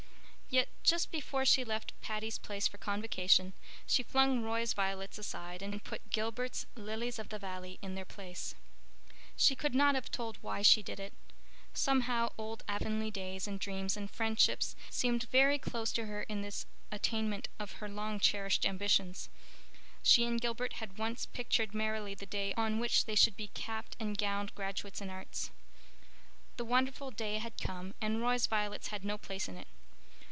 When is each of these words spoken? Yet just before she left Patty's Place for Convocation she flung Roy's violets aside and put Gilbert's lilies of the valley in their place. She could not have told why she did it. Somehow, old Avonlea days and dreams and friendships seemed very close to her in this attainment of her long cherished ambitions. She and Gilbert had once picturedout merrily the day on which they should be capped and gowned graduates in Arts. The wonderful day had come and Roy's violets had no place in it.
Yet 0.53 0.67
just 0.83 1.11
before 1.11 1.45
she 1.45 1.63
left 1.63 1.93
Patty's 2.01 2.37
Place 2.37 2.67
for 2.67 2.77
Convocation 2.77 3.53
she 3.87 4.03
flung 4.03 4.41
Roy's 4.41 4.73
violets 4.73 5.17
aside 5.17 5.61
and 5.61 5.81
put 5.81 6.09
Gilbert's 6.09 6.65
lilies 6.75 7.17
of 7.19 7.29
the 7.29 7.39
valley 7.39 7.79
in 7.81 7.95
their 7.95 8.03
place. 8.03 8.53
She 9.37 9.55
could 9.55 9.73
not 9.73 9.95
have 9.95 10.11
told 10.11 10.35
why 10.41 10.61
she 10.61 10.83
did 10.83 10.99
it. 10.99 11.13
Somehow, 11.73 12.33
old 12.37 12.65
Avonlea 12.67 13.11
days 13.11 13.47
and 13.47 13.61
dreams 13.61 13.95
and 13.95 14.11
friendships 14.11 14.75
seemed 14.89 15.29
very 15.29 15.57
close 15.57 15.93
to 15.93 16.07
her 16.07 16.23
in 16.23 16.41
this 16.41 16.65
attainment 16.91 17.47
of 17.57 17.71
her 17.79 17.87
long 17.87 18.19
cherished 18.19 18.65
ambitions. 18.65 19.29
She 20.03 20.25
and 20.25 20.41
Gilbert 20.41 20.73
had 20.73 20.97
once 20.97 21.25
picturedout 21.25 21.73
merrily 21.73 22.13
the 22.13 22.25
day 22.25 22.53
on 22.57 22.77
which 22.77 23.05
they 23.05 23.15
should 23.15 23.37
be 23.37 23.47
capped 23.53 23.95
and 24.01 24.17
gowned 24.17 24.53
graduates 24.53 24.99
in 24.99 25.09
Arts. 25.09 25.49
The 26.57 26.65
wonderful 26.65 27.09
day 27.09 27.37
had 27.37 27.53
come 27.57 27.93
and 28.01 28.19
Roy's 28.19 28.47
violets 28.47 28.87
had 28.89 29.05
no 29.05 29.17
place 29.17 29.47
in 29.47 29.55
it. 29.55 29.69